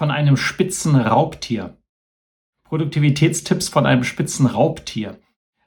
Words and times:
von 0.00 0.10
einem 0.10 0.38
spitzen 0.38 0.96
Raubtier. 0.96 1.76
Produktivitätstipps 2.64 3.68
von 3.68 3.84
einem 3.84 4.02
spitzen 4.02 4.46
Raubtier. 4.46 5.18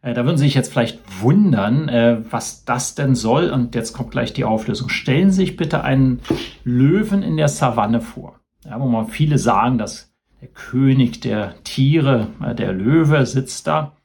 Äh, 0.02 0.16
da 0.16 0.26
würden 0.26 0.38
Sie 0.38 0.46
sich 0.46 0.55
jetzt 0.55 0.72
vielleicht 0.72 1.22
wundern, 1.22 1.88
äh, 1.88 2.18
was 2.32 2.66
das 2.66 2.96
denn 2.96 3.14
soll. 3.14 3.52
Und 3.52 3.76
jetzt 3.76 3.94
kommt 3.94 4.10
gleich 4.10 4.34
die 4.34 4.44
Auflösung. 4.44 4.90
Stellen 4.90 5.30
Sie 5.30 5.46
sich 5.46 5.55
bitte 5.55 5.84
einen 5.84 6.20
Löwen 6.64 7.22
in 7.22 7.38
der 7.38 7.48
Savanne 7.48 8.02
vor. 8.02 8.40
Ja, 8.66 8.80
wo 8.80 8.88
man 8.88 9.05
viele 9.05 9.38
sagen, 9.38 9.77
dass 9.77 10.12
der 10.41 10.48
König 10.48 11.22
der 11.22 11.62
Tiere, 11.63 12.30
äh, 12.44 12.55
der 12.55 12.74
Löwe, 12.74 13.27
sitzt 13.27 13.68
da. 13.68 13.96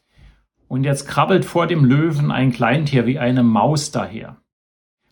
Und 0.68 0.84
jetzt 0.84 1.08
krabbelt 1.08 1.46
vor 1.46 1.66
dem 1.66 1.86
Löwen 1.86 2.30
ein 2.30 2.52
Kleintier 2.52 3.06
wie 3.06 3.18
eine 3.18 3.42
Maus 3.42 3.92
daher. 3.92 4.36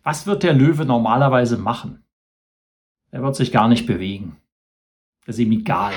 Was 0.03 0.27
wird 0.27 0.43
der 0.43 0.53
Löwe 0.53 0.85
normalerweise 0.85 1.57
machen? 1.57 2.03
Er 3.09 3.23
wird 3.23 3.35
sich 3.35 3.51
gar 3.51 3.67
nicht 3.67 3.87
bewegen. 3.87 4.37
Das 5.27 5.35
ist 5.35 5.41
ihm 5.41 5.51
egal. 5.51 5.93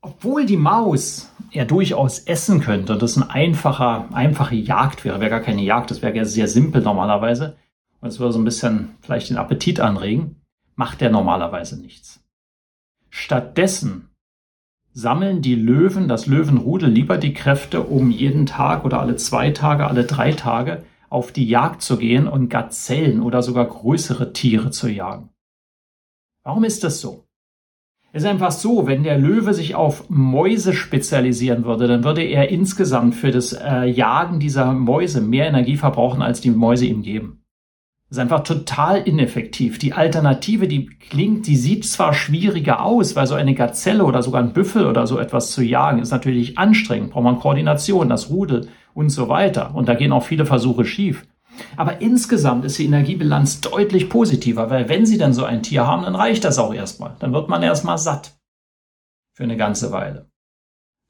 Obwohl 0.00 0.46
die 0.46 0.56
Maus 0.56 1.30
er 1.52 1.66
durchaus 1.66 2.18
essen 2.20 2.60
könnte 2.60 2.94
und 2.94 3.02
das 3.02 3.16
ein 3.16 3.28
einfacher, 3.28 4.08
einfache 4.12 4.54
Jagd 4.54 5.04
wäre, 5.04 5.20
wäre 5.20 5.30
gar 5.30 5.40
keine 5.40 5.62
Jagd, 5.62 5.90
das 5.90 6.00
wäre 6.00 6.24
sehr 6.24 6.48
simpel 6.48 6.80
normalerweise. 6.80 7.58
Und 8.00 8.08
es 8.08 8.18
würde 8.18 8.32
so 8.32 8.40
ein 8.40 8.44
bisschen 8.44 8.96
vielleicht 9.02 9.28
den 9.28 9.36
Appetit 9.36 9.80
anregen, 9.80 10.40
macht 10.76 11.02
er 11.02 11.10
normalerweise 11.10 11.78
nichts. 11.78 12.24
Stattdessen 13.10 14.08
sammeln 14.94 15.42
die 15.42 15.54
Löwen, 15.54 16.08
das 16.08 16.26
Löwenrudel 16.26 16.88
lieber 16.88 17.18
die 17.18 17.34
Kräfte, 17.34 17.82
um 17.82 18.10
jeden 18.10 18.46
Tag 18.46 18.86
oder 18.86 19.00
alle 19.00 19.16
zwei 19.16 19.50
Tage, 19.50 19.86
alle 19.86 20.04
drei 20.04 20.32
Tage 20.32 20.84
auf 21.10 21.32
die 21.32 21.46
Jagd 21.46 21.82
zu 21.82 21.98
gehen 21.98 22.26
und 22.26 22.48
Gazellen 22.48 23.20
oder 23.20 23.42
sogar 23.42 23.66
größere 23.66 24.32
Tiere 24.32 24.70
zu 24.70 24.88
jagen. 24.88 25.28
Warum 26.44 26.64
ist 26.64 26.82
das 26.82 27.00
so? 27.00 27.26
Es 28.14 28.24
ist 28.24 28.28
einfach 28.28 28.52
so, 28.52 28.86
wenn 28.86 29.04
der 29.04 29.16
Löwe 29.16 29.54
sich 29.54 29.74
auf 29.74 30.10
Mäuse 30.10 30.74
spezialisieren 30.74 31.64
würde, 31.64 31.88
dann 31.88 32.04
würde 32.04 32.22
er 32.22 32.50
insgesamt 32.50 33.14
für 33.14 33.30
das 33.30 33.54
äh, 33.54 33.86
Jagen 33.86 34.38
dieser 34.38 34.74
Mäuse 34.74 35.22
mehr 35.22 35.46
Energie 35.46 35.78
verbrauchen, 35.78 36.20
als 36.20 36.42
die 36.42 36.50
Mäuse 36.50 36.84
ihm 36.84 37.00
geben. 37.00 37.42
Das 38.10 38.18
ist 38.18 38.22
einfach 38.22 38.44
total 38.44 38.98
ineffektiv. 38.98 39.78
Die 39.78 39.94
Alternative, 39.94 40.68
die 40.68 40.84
klingt, 40.84 41.46
die 41.46 41.56
sieht 41.56 41.86
zwar 41.86 42.12
schwieriger 42.12 42.82
aus, 42.82 43.16
weil 43.16 43.26
so 43.26 43.34
eine 43.34 43.54
Gazelle 43.54 44.04
oder 44.04 44.22
sogar 44.22 44.42
ein 44.42 44.52
Büffel 44.52 44.86
oder 44.86 45.06
so 45.06 45.18
etwas 45.18 45.50
zu 45.50 45.62
jagen, 45.62 46.02
ist 46.02 46.10
natürlich 46.10 46.58
anstrengend, 46.58 47.12
braucht 47.12 47.24
man 47.24 47.38
Koordination, 47.38 48.10
das 48.10 48.28
Rudel 48.28 48.68
und 48.92 49.08
so 49.08 49.30
weiter. 49.30 49.74
Und 49.74 49.88
da 49.88 49.94
gehen 49.94 50.12
auch 50.12 50.24
viele 50.24 50.44
Versuche 50.44 50.84
schief. 50.84 51.26
Aber 51.76 52.00
insgesamt 52.00 52.64
ist 52.64 52.78
die 52.78 52.86
Energiebilanz 52.86 53.60
deutlich 53.60 54.08
positiver, 54.08 54.70
weil 54.70 54.88
wenn 54.88 55.06
Sie 55.06 55.18
dann 55.18 55.34
so 55.34 55.44
ein 55.44 55.62
Tier 55.62 55.86
haben, 55.86 56.02
dann 56.02 56.14
reicht 56.14 56.44
das 56.44 56.58
auch 56.58 56.74
erstmal. 56.74 57.16
Dann 57.18 57.32
wird 57.32 57.48
man 57.48 57.62
erstmal 57.62 57.98
satt. 57.98 58.34
Für 59.34 59.44
eine 59.44 59.56
ganze 59.56 59.92
Weile. 59.92 60.30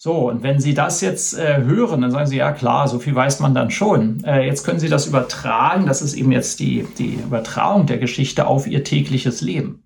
So, 0.05 0.29
und 0.29 0.43
wenn 0.43 0.59
Sie 0.59 0.75
das 0.75 1.01
jetzt 1.01 1.39
äh, 1.39 1.63
hören, 1.63 2.01
dann 2.01 2.11
sagen 2.11 2.27
Sie, 2.27 2.37
ja 2.37 2.51
klar, 2.51 2.89
so 2.89 2.99
viel 2.99 3.15
weiß 3.15 3.39
man 3.39 3.55
dann 3.55 3.71
schon. 3.71 4.25
Äh, 4.25 4.47
jetzt 4.47 4.65
können 4.65 4.81
Sie 4.81 4.89
das 4.89 5.07
übertragen, 5.07 5.87
das 5.87 6.03
ist 6.03 6.15
eben 6.15 6.33
jetzt 6.33 6.59
die, 6.59 6.85
die 6.99 7.15
Übertragung 7.15 7.87
der 7.87 7.99
Geschichte 7.99 8.49
auf 8.49 8.67
Ihr 8.67 8.83
tägliches 8.83 9.43
Leben. 9.43 9.85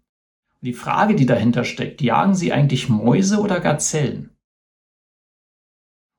Und 0.54 0.66
die 0.66 0.72
Frage, 0.72 1.16
die 1.16 1.27
dahinter 1.27 1.65
steckt, 1.65 2.00
jagen 2.00 2.34
Sie 2.34 2.50
eigentlich 2.50 2.88
Mäuse 2.88 3.41
oder 3.41 3.60
Gazellen? 3.60 4.31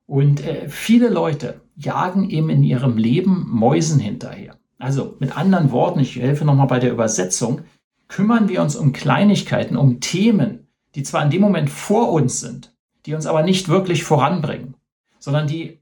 Und 0.06 0.46
äh, 0.46 0.68
viele 0.68 1.08
Leute 1.08 1.60
jagen 1.78 2.28
eben 2.28 2.50
in 2.50 2.62
ihrem 2.62 2.96
Leben 2.96 3.46
Mäusen 3.48 4.00
hinterher. 4.00 4.56
Also 4.78 5.16
mit 5.20 5.36
anderen 5.36 5.70
Worten, 5.70 6.00
ich 6.00 6.16
helfe 6.16 6.44
nochmal 6.44 6.66
bei 6.66 6.78
der 6.78 6.92
Übersetzung, 6.92 7.62
kümmern 8.08 8.48
wir 8.48 8.62
uns 8.62 8.76
um 8.76 8.92
Kleinigkeiten, 8.92 9.76
um 9.76 10.00
Themen, 10.00 10.66
die 10.94 11.02
zwar 11.02 11.22
in 11.24 11.30
dem 11.30 11.40
Moment 11.40 11.70
vor 11.70 12.12
uns 12.12 12.40
sind, 12.40 12.74
die 13.06 13.14
uns 13.14 13.26
aber 13.26 13.42
nicht 13.42 13.68
wirklich 13.68 14.04
voranbringen, 14.04 14.74
sondern 15.18 15.46
die, 15.46 15.80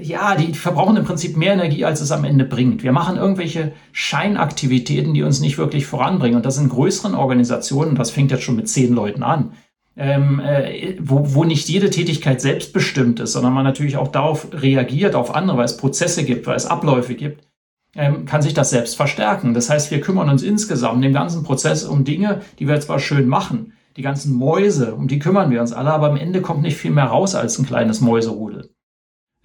ja, 0.00 0.34
die 0.34 0.54
verbrauchen 0.54 0.96
im 0.96 1.04
Prinzip 1.04 1.36
mehr 1.36 1.52
Energie, 1.52 1.84
als 1.84 2.00
es 2.00 2.12
am 2.12 2.24
Ende 2.24 2.44
bringt. 2.44 2.82
Wir 2.82 2.92
machen 2.92 3.16
irgendwelche 3.16 3.72
Scheinaktivitäten, 3.92 5.14
die 5.14 5.22
uns 5.22 5.40
nicht 5.40 5.58
wirklich 5.58 5.86
voranbringen. 5.86 6.36
Und 6.36 6.46
das 6.46 6.58
in 6.58 6.68
größeren 6.68 7.14
Organisationen, 7.14 7.94
das 7.94 8.10
fängt 8.10 8.30
jetzt 8.30 8.44
schon 8.44 8.56
mit 8.56 8.68
zehn 8.68 8.94
Leuten 8.94 9.22
an, 9.22 9.52
ähm, 9.96 10.40
äh, 10.40 10.96
wo, 11.00 11.34
wo 11.34 11.44
nicht 11.44 11.68
jede 11.68 11.90
Tätigkeit 11.90 12.40
selbstbestimmt 12.40 13.20
ist, 13.20 13.32
sondern 13.32 13.52
man 13.52 13.64
natürlich 13.64 13.96
auch 13.96 14.08
darauf 14.08 14.48
reagiert, 14.52 15.14
auf 15.14 15.34
andere, 15.34 15.58
weil 15.58 15.64
es 15.64 15.76
Prozesse 15.76 16.24
gibt, 16.24 16.46
weil 16.46 16.56
es 16.56 16.66
Abläufe 16.66 17.14
gibt, 17.14 17.46
ähm, 17.94 18.24
kann 18.24 18.42
sich 18.42 18.54
das 18.54 18.70
selbst 18.70 18.96
verstärken. 18.96 19.54
Das 19.54 19.70
heißt, 19.70 19.90
wir 19.90 20.00
kümmern 20.00 20.28
uns 20.28 20.42
insgesamt 20.42 21.04
in 21.04 21.12
ganzen 21.12 21.44
Prozess 21.44 21.84
um 21.84 22.04
Dinge, 22.04 22.42
die 22.58 22.66
wir 22.66 22.80
zwar 22.80 22.98
schön 22.98 23.28
machen, 23.28 23.72
die 23.96 24.02
ganzen 24.02 24.34
Mäuse, 24.34 24.94
um 24.94 25.06
die 25.06 25.20
kümmern 25.20 25.50
wir 25.50 25.60
uns 25.60 25.72
alle, 25.72 25.92
aber 25.92 26.10
am 26.10 26.16
Ende 26.16 26.42
kommt 26.42 26.62
nicht 26.62 26.76
viel 26.76 26.90
mehr 26.90 27.04
raus 27.04 27.36
als 27.36 27.58
ein 27.58 27.66
kleines 27.66 28.00
Mäuserudel. 28.00 28.70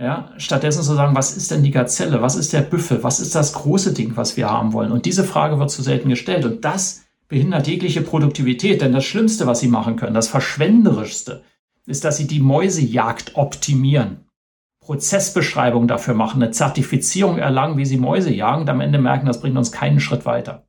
Ja, 0.02 0.32
stattdessen 0.38 0.82
zu 0.82 0.94
sagen, 0.94 1.14
was 1.14 1.36
ist 1.36 1.52
denn 1.52 1.62
die 1.62 1.72
Gazelle? 1.72 2.22
Was 2.22 2.38
ist 2.38 2.54
der 2.54 2.62
Büffel? 2.62 3.04
Was 3.04 3.20
ist 3.20 3.36
das 3.36 3.52
große 3.52 3.94
Ding, 3.94 4.16
was 4.16 4.38
wir 4.38 4.50
haben 4.50 4.72
wollen? 4.72 4.94
Und 4.94 5.06
diese 5.06 5.26
Frage 5.26 5.60
wird 5.60 5.70
zu 5.70 5.84
selten 5.84 6.08
gestellt. 6.08 6.46
Und 6.46 6.64
das 6.64 7.04
behindert 7.30 7.68
jegliche 7.68 8.02
Produktivität, 8.02 8.82
denn 8.82 8.92
das 8.92 9.06
Schlimmste, 9.06 9.48
was 9.48 9.62
sie 9.62 9.70
machen 9.70 9.96
können, 9.96 10.14
das 10.14 10.28
Verschwenderischste, 10.28 11.44
ist, 11.86 12.04
dass 12.04 12.18
sie 12.18 12.28
die 12.28 12.42
Mäusejagd 12.42 13.36
optimieren. 13.36 14.26
Prozessbeschreibung 14.82 15.88
dafür 15.88 16.16
machen, 16.16 16.42
eine 16.42 16.52
Zertifizierung 16.52 17.38
erlangen, 17.38 17.78
wie 17.78 17.86
sie 17.86 17.98
Mäuse 17.98 18.34
jagen 18.34 18.62
und 18.62 18.70
am 18.70 18.82
Ende 18.82 19.00
merken, 19.00 19.28
das 19.28 19.40
bringt 19.40 19.58
uns 19.58 19.72
keinen 19.72 20.00
Schritt 20.00 20.26
weiter. 20.26 20.68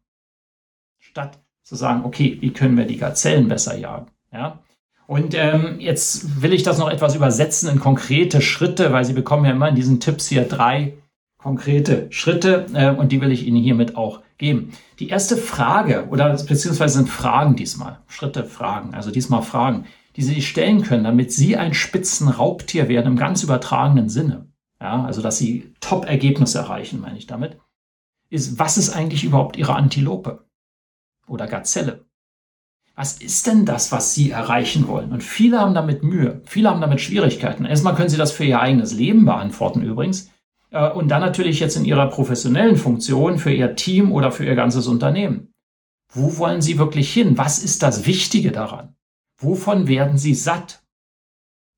Statt 0.98 1.40
zu 1.62 1.74
sagen, 1.74 2.04
okay, 2.04 2.36
wie 2.40 2.52
können 2.52 2.76
wir 2.76 2.84
die 2.84 2.98
Gazellen 2.98 3.48
besser 3.48 3.76
jagen? 3.78 4.08
Ja? 4.30 4.58
Und 5.06 5.34
ähm, 5.34 5.80
jetzt 5.80 6.42
will 6.42 6.52
ich 6.52 6.62
das 6.62 6.78
noch 6.78 6.90
etwas 6.90 7.16
übersetzen 7.16 7.70
in 7.70 7.80
konkrete 7.80 8.42
Schritte, 8.42 8.92
weil 8.92 9.04
Sie 9.04 9.14
bekommen 9.14 9.46
ja 9.46 9.52
immer 9.52 9.68
in 9.68 9.74
diesen 9.74 10.00
Tipps 10.00 10.28
hier 10.28 10.44
drei 10.44 10.94
konkrete 11.38 12.06
Schritte 12.10 12.66
äh, 12.74 12.90
und 12.90 13.10
die 13.12 13.20
will 13.20 13.32
ich 13.32 13.46
Ihnen 13.46 13.62
hiermit 13.62 13.96
auch 13.96 14.20
geben. 14.40 14.72
Die 14.98 15.08
erste 15.08 15.36
Frage 15.36 16.08
oder 16.08 16.30
beziehungsweise 16.30 16.98
sind 16.98 17.08
Fragen 17.08 17.54
diesmal, 17.54 18.00
Schritte, 18.08 18.44
Fragen, 18.44 18.94
also 18.94 19.12
diesmal 19.12 19.42
Fragen, 19.42 19.86
die 20.16 20.22
Sie 20.22 20.42
stellen 20.42 20.82
können, 20.82 21.04
damit 21.04 21.32
Sie 21.32 21.56
ein 21.56 21.74
Spitzenraubtier 21.74 22.88
werden 22.88 23.12
im 23.12 23.16
ganz 23.16 23.44
übertragenen 23.44 24.08
Sinne. 24.08 24.48
Ja, 24.80 25.04
also 25.04 25.22
dass 25.22 25.38
Sie 25.38 25.72
Top-Ergebnisse 25.80 26.58
erreichen, 26.58 27.00
meine 27.00 27.18
ich 27.18 27.28
damit, 27.28 27.58
ist, 28.30 28.58
was 28.58 28.78
ist 28.78 28.90
eigentlich 28.90 29.24
überhaupt 29.24 29.56
Ihre 29.56 29.76
Antilope 29.76 30.46
oder 31.28 31.46
Gazelle? 31.46 32.06
Was 32.96 33.18
ist 33.18 33.46
denn 33.46 33.64
das, 33.64 33.92
was 33.92 34.14
Sie 34.14 34.30
erreichen 34.30 34.88
wollen? 34.88 35.12
Und 35.12 35.22
viele 35.22 35.60
haben 35.60 35.74
damit 35.74 36.02
Mühe, 36.02 36.42
viele 36.44 36.70
haben 36.70 36.80
damit 36.80 37.00
Schwierigkeiten. 37.00 37.64
Erstmal 37.64 37.94
können 37.94 38.08
Sie 38.08 38.16
das 38.16 38.32
für 38.32 38.44
Ihr 38.44 38.60
eigenes 38.60 38.92
Leben 38.92 39.24
beantworten 39.24 39.82
übrigens. 39.82 40.30
Äh, 40.70 40.90
und 40.90 41.08
dann 41.08 41.20
natürlich 41.20 41.60
jetzt 41.60 41.76
in 41.76 41.84
Ihrer 41.84 42.08
professionellen 42.08 42.76
Funktion 42.76 43.38
für 43.38 43.52
Ihr 43.52 43.76
Team 43.76 44.12
oder 44.12 44.32
für 44.32 44.44
Ihr 44.44 44.54
ganzes 44.54 44.86
Unternehmen. 44.86 45.52
Wo 46.12 46.38
wollen 46.38 46.62
Sie 46.62 46.78
wirklich 46.78 47.12
hin? 47.12 47.38
Was 47.38 47.62
ist 47.62 47.82
das 47.82 48.06
Wichtige 48.06 48.50
daran? 48.50 48.96
Wovon 49.38 49.86
werden 49.86 50.18
Sie 50.18 50.34
satt? 50.34 50.82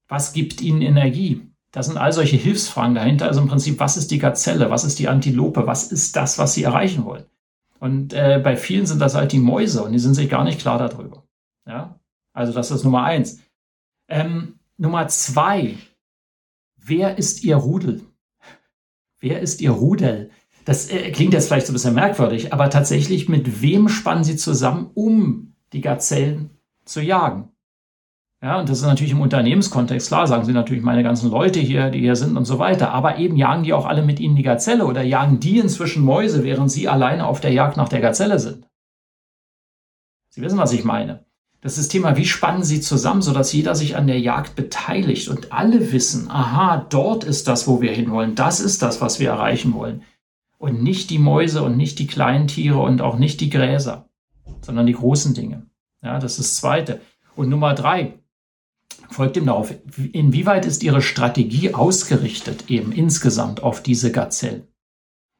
Was 0.08 0.32
gibt 0.32 0.60
Ihnen 0.60 0.82
Energie? 0.82 1.48
Das 1.70 1.86
sind 1.86 1.96
all 1.96 2.12
solche 2.12 2.36
Hilfsfragen 2.36 2.94
dahinter. 2.94 3.26
Also 3.26 3.40
im 3.40 3.48
Prinzip, 3.48 3.80
was 3.80 3.96
ist 3.96 4.10
die 4.10 4.18
Gazelle? 4.18 4.70
Was 4.70 4.84
ist 4.84 4.98
die 4.98 5.08
Antilope? 5.08 5.66
Was 5.66 5.90
ist 5.90 6.16
das, 6.16 6.38
was 6.38 6.54
Sie 6.54 6.62
erreichen 6.62 7.04
wollen? 7.04 7.24
Und 7.78 8.12
äh, 8.12 8.40
bei 8.42 8.56
vielen 8.56 8.86
sind 8.86 9.00
das 9.00 9.14
halt 9.14 9.32
die 9.32 9.38
Mäuse 9.38 9.82
und 9.82 9.92
die 9.92 9.98
sind 9.98 10.14
sich 10.14 10.28
gar 10.28 10.44
nicht 10.44 10.60
klar 10.60 10.78
darüber. 10.78 11.24
Ja, 11.66 11.98
also 12.32 12.52
das 12.52 12.70
ist 12.70 12.84
Nummer 12.84 13.04
eins. 13.04 13.40
Ähm, 14.08 14.58
Nummer 14.76 15.08
zwei. 15.08 15.76
Wer 16.76 17.18
ist 17.18 17.42
Ihr 17.44 17.56
Rudel? 17.56 18.02
Wer 19.22 19.40
ist 19.40 19.60
Ihr 19.60 19.70
Rudel? 19.70 20.30
Das 20.64 20.90
äh, 20.90 21.12
klingt 21.12 21.32
jetzt 21.32 21.46
vielleicht 21.46 21.66
so 21.66 21.72
ein 21.72 21.74
bisschen 21.74 21.94
merkwürdig, 21.94 22.52
aber 22.52 22.70
tatsächlich, 22.70 23.28
mit 23.28 23.62
wem 23.62 23.88
spannen 23.88 24.24
Sie 24.24 24.36
zusammen, 24.36 24.90
um 24.94 25.54
die 25.72 25.80
Gazellen 25.80 26.50
zu 26.84 27.00
jagen? 27.00 27.48
Ja, 28.42 28.58
und 28.58 28.68
das 28.68 28.78
ist 28.78 28.84
natürlich 28.84 29.12
im 29.12 29.20
Unternehmenskontext 29.20 30.08
klar, 30.08 30.26
sagen 30.26 30.44
Sie 30.44 30.52
natürlich 30.52 30.82
meine 30.82 31.04
ganzen 31.04 31.30
Leute 31.30 31.60
hier, 31.60 31.90
die 31.90 32.00
hier 32.00 32.16
sind 32.16 32.36
und 32.36 32.46
so 32.46 32.58
weiter. 32.58 32.90
Aber 32.90 33.18
eben 33.18 33.36
jagen 33.36 33.62
die 33.62 33.72
auch 33.72 33.86
alle 33.86 34.02
mit 34.02 34.18
Ihnen 34.18 34.34
die 34.34 34.42
Gazelle 34.42 34.86
oder 34.86 35.02
jagen 35.02 35.38
die 35.38 35.60
inzwischen 35.60 36.04
Mäuse, 36.04 36.42
während 36.42 36.72
Sie 36.72 36.88
alleine 36.88 37.28
auf 37.28 37.40
der 37.40 37.52
Jagd 37.52 37.76
nach 37.76 37.88
der 37.88 38.00
Gazelle 38.00 38.40
sind. 38.40 38.68
Sie 40.30 40.42
wissen, 40.42 40.58
was 40.58 40.72
ich 40.72 40.82
meine. 40.82 41.24
Das 41.62 41.78
ist 41.78 41.90
Thema, 41.90 42.16
wie 42.16 42.24
spannen 42.24 42.64
sie 42.64 42.80
zusammen, 42.80 43.22
sodass 43.22 43.52
jeder 43.52 43.76
sich 43.76 43.94
an 43.96 44.08
der 44.08 44.18
Jagd 44.18 44.56
beteiligt 44.56 45.28
und 45.28 45.52
alle 45.52 45.92
wissen, 45.92 46.28
aha, 46.28 46.84
dort 46.90 47.22
ist 47.22 47.46
das, 47.46 47.68
wo 47.68 47.80
wir 47.80 47.92
hinwollen, 47.92 48.34
das 48.34 48.58
ist 48.58 48.82
das, 48.82 49.00
was 49.00 49.20
wir 49.20 49.30
erreichen 49.30 49.72
wollen. 49.72 50.02
Und 50.58 50.82
nicht 50.82 51.08
die 51.10 51.20
Mäuse 51.20 51.62
und 51.62 51.76
nicht 51.76 52.00
die 52.00 52.08
kleinen 52.08 52.48
Tiere 52.48 52.80
und 52.80 53.00
auch 53.00 53.16
nicht 53.16 53.40
die 53.40 53.48
Gräser, 53.48 54.08
sondern 54.60 54.86
die 54.86 54.92
großen 54.92 55.34
Dinge. 55.34 55.66
Ja, 56.02 56.18
das 56.18 56.40
ist 56.40 56.50
das 56.50 56.56
Zweite. 56.56 57.00
Und 57.36 57.48
Nummer 57.48 57.74
drei, 57.74 58.18
folgt 59.08 59.36
dem 59.36 59.46
darauf, 59.46 59.72
inwieweit 60.12 60.66
ist 60.66 60.82
Ihre 60.82 61.00
Strategie 61.00 61.74
ausgerichtet 61.74 62.70
eben 62.70 62.90
insgesamt 62.90 63.62
auf 63.62 63.84
diese 63.84 64.10
Gazellen? 64.10 64.66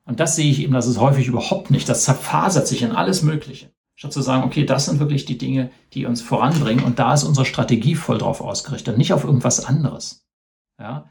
Und 0.05 0.21
das 0.21 0.37
sehe 0.37 0.51
ich 0.51 0.61
eben, 0.61 0.73
das 0.73 0.87
ist 0.87 1.01
häufig 1.01 1.27
überhaupt 1.27 1.73
nicht. 1.73 1.89
Das 1.89 2.05
zerfasert 2.05 2.69
sich 2.69 2.83
in 2.83 2.93
alles 2.93 3.23
Mögliche. 3.23 3.73
Statt 4.03 4.13
zu 4.13 4.21
sagen, 4.21 4.43
okay, 4.43 4.67
das 4.67 4.87
sind 4.87 4.99
wirklich 4.99 5.27
die 5.27 5.39
Dinge, 5.39 5.71
die 5.93 6.07
uns 6.07 6.23
voranbringen 6.23 6.83
und 6.83 6.99
da 6.99 7.15
ist 7.15 7.23
unsere 7.23 7.47
Strategie 7.47 7.95
voll 7.95 8.19
drauf 8.19 8.41
ausgerichtet, 8.41 8.99
nicht 8.99 9.13
auf 9.13 9.23
irgendwas 9.23 9.65
anderes. 9.65 10.27
Ja. 10.77 11.05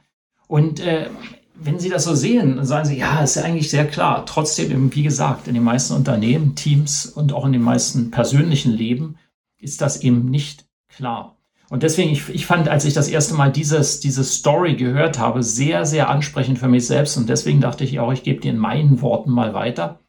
Und 0.50 0.82
äh, 0.82 1.10
wenn 1.56 1.80
Sie 1.80 1.88
das 1.88 2.04
so 2.04 2.16
sehen, 2.16 2.58
dann 2.58 2.66
sagen 2.66 2.86
Sie, 2.86 2.98
ja, 2.98 3.22
ist 3.22 3.36
ja 3.36 3.44
eigentlich 3.44 3.70
sehr 3.70 3.88
klar. 3.88 4.26
Trotzdem, 4.26 4.94
wie 4.94 5.04
gesagt, 5.04 5.48
in 5.48 5.54
den 5.54 5.64
meisten 5.64 5.94
Unternehmen, 5.94 6.56
Teams 6.56 7.06
und 7.06 7.32
auch 7.32 7.46
in 7.46 7.54
den 7.54 7.62
meisten 7.62 8.12
persönlichen 8.12 8.74
Leben 8.74 9.16
ist 9.58 9.80
das 9.80 10.02
eben 10.02 10.30
nicht 10.30 10.66
klar. 10.90 11.38
Und 11.70 11.84
deswegen, 11.84 12.12
ich, 12.12 12.28
ich 12.28 12.46
fand, 12.46 12.68
als 12.68 12.84
ich 12.84 12.94
das 12.94 13.08
erste 13.08 13.36
Mal 13.36 13.54
dieses, 13.54 14.02
diese 14.02 14.26
Story 14.26 14.76
gehört 14.76 15.18
habe, 15.18 15.44
sehr, 15.44 15.86
sehr 15.86 16.10
ansprechend 16.10 16.60
für 16.60 16.68
mich 16.68 16.88
selbst. 16.88 17.16
Und 17.16 17.30
deswegen 17.30 17.62
dachte 17.62 17.86
ich 17.86 18.02
auch, 18.02 18.12
ich 18.12 18.24
gebe 18.24 18.42
die 18.42 18.50
in 18.50 18.58
meinen 18.58 19.02
Worten 19.02 19.32
mal 19.32 19.54
weiter 19.54 20.02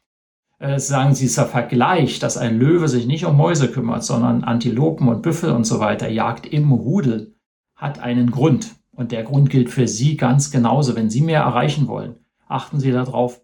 sagen 0.77 1.13
Sie, 1.13 1.25
dieser 1.25 1.45
Vergleich, 1.45 2.19
dass 2.19 2.37
ein 2.37 2.57
Löwe 2.57 2.87
sich 2.87 3.05
nicht 3.05 3.25
um 3.25 3.35
Mäuse 3.35 3.69
kümmert, 3.69 4.03
sondern 4.03 4.43
Antilopen 4.43 5.07
und 5.09 5.21
Büffel 5.21 5.51
und 5.51 5.65
so 5.65 5.79
weiter 5.79 6.09
jagt 6.09 6.45
im 6.45 6.71
Rudel, 6.71 7.35
hat 7.75 7.99
einen 7.99 8.31
Grund. 8.31 8.75
Und 8.95 9.11
der 9.11 9.23
Grund 9.23 9.49
gilt 9.49 9.69
für 9.69 9.87
Sie 9.87 10.15
ganz 10.15 10.51
genauso. 10.51 10.95
Wenn 10.95 11.09
Sie 11.09 11.21
mehr 11.21 11.41
erreichen 11.41 11.87
wollen, 11.87 12.15
achten 12.47 12.79
Sie 12.79 12.91
darauf, 12.91 13.41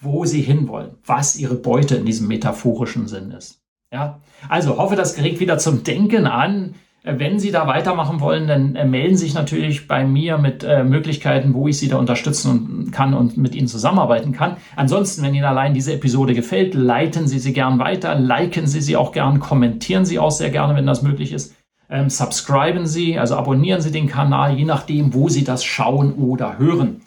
wo 0.00 0.24
Sie 0.24 0.40
hinwollen, 0.40 0.96
was 1.04 1.36
Ihre 1.36 1.56
Beute 1.56 1.96
in 1.96 2.06
diesem 2.06 2.28
metaphorischen 2.28 3.08
Sinn 3.08 3.32
ist. 3.32 3.60
Ja, 3.92 4.20
also 4.48 4.78
hoffe, 4.78 4.96
das 4.96 5.14
geregt 5.14 5.40
wieder 5.40 5.58
zum 5.58 5.82
Denken 5.82 6.26
an. 6.26 6.74
Äh, 7.08 7.18
wenn 7.18 7.38
Sie 7.38 7.50
da 7.50 7.66
weitermachen 7.66 8.20
wollen, 8.20 8.46
dann 8.46 8.76
äh, 8.76 8.84
melden 8.84 9.16
Sie 9.16 9.26
sich 9.26 9.34
natürlich 9.34 9.88
bei 9.88 10.04
mir 10.04 10.38
mit 10.38 10.62
äh, 10.62 10.84
Möglichkeiten, 10.84 11.54
wo 11.54 11.68
ich 11.68 11.78
Sie 11.78 11.88
da 11.88 11.96
unterstützen 11.96 12.90
kann 12.92 13.14
und 13.14 13.36
mit 13.36 13.54
Ihnen 13.54 13.68
zusammenarbeiten 13.68 14.32
kann. 14.32 14.56
Ansonsten, 14.76 15.22
wenn 15.22 15.34
Ihnen 15.34 15.44
allein 15.44 15.74
diese 15.74 15.94
Episode 15.94 16.34
gefällt, 16.34 16.74
leiten 16.74 17.26
Sie 17.26 17.38
sie 17.38 17.52
gern 17.52 17.78
weiter, 17.78 18.14
liken 18.14 18.66
Sie 18.66 18.80
sie 18.80 18.96
auch 18.96 19.12
gern, 19.12 19.40
kommentieren 19.40 20.04
Sie 20.04 20.18
auch 20.18 20.30
sehr 20.30 20.50
gerne, 20.50 20.74
wenn 20.74 20.86
das 20.86 21.02
möglich 21.02 21.32
ist. 21.32 21.54
Ähm, 21.90 22.10
subscriben 22.10 22.86
Sie, 22.86 23.18
also 23.18 23.36
abonnieren 23.36 23.80
Sie 23.80 23.90
den 23.90 24.08
Kanal, 24.08 24.54
je 24.54 24.66
nachdem, 24.66 25.14
wo 25.14 25.30
Sie 25.30 25.44
das 25.44 25.64
schauen 25.64 26.12
oder 26.14 26.58
hören. 26.58 27.00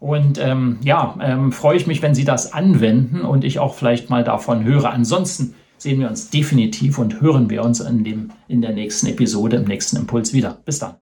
Und 0.00 0.38
ähm, 0.38 0.78
ja, 0.82 1.16
ähm, 1.20 1.50
freue 1.50 1.76
ich 1.76 1.86
mich, 1.86 2.02
wenn 2.02 2.14
Sie 2.14 2.24
das 2.24 2.52
anwenden 2.52 3.22
und 3.22 3.42
ich 3.42 3.58
auch 3.58 3.74
vielleicht 3.74 4.10
mal 4.10 4.22
davon 4.22 4.62
höre. 4.64 4.90
Ansonsten 4.90 5.54
sehen 5.78 6.00
wir 6.00 6.08
uns 6.08 6.30
definitiv 6.30 6.98
und 6.98 7.20
hören 7.20 7.48
wir 7.48 7.64
uns 7.64 7.80
in, 7.80 8.04
dem, 8.04 8.30
in 8.48 8.60
der 8.60 8.72
nächsten 8.72 9.06
Episode, 9.06 9.56
im 9.56 9.64
nächsten 9.64 9.96
Impuls 9.96 10.32
wieder. 10.32 10.58
Bis 10.64 10.78
dann. 10.80 10.96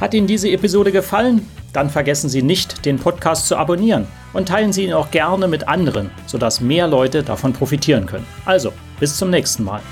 Hat 0.00 0.14
Ihnen 0.14 0.28
diese 0.28 0.48
Episode 0.50 0.92
gefallen? 0.92 1.46
Dann 1.72 1.90
vergessen 1.90 2.30
Sie 2.30 2.42
nicht, 2.42 2.86
den 2.86 2.98
Podcast 2.98 3.46
zu 3.48 3.56
abonnieren 3.56 4.06
und 4.32 4.48
teilen 4.48 4.72
Sie 4.72 4.84
ihn 4.84 4.92
auch 4.92 5.10
gerne 5.10 5.48
mit 5.48 5.68
anderen, 5.68 6.10
sodass 6.26 6.60
mehr 6.60 6.86
Leute 6.86 7.22
davon 7.22 7.52
profitieren 7.52 8.06
können. 8.06 8.26
Also, 8.44 8.72
bis 9.00 9.16
zum 9.16 9.30
nächsten 9.30 9.64
Mal. 9.64 9.82